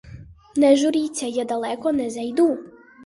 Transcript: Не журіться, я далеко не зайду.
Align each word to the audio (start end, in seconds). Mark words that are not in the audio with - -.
Не 0.55 0.75
журіться, 0.77 1.25
я 1.25 1.45
далеко 1.45 1.91
не 1.91 2.09
зайду. 2.09 2.57